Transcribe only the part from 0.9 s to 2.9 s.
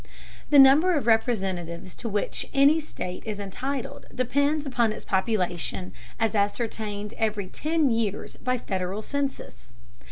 of Representatives to which any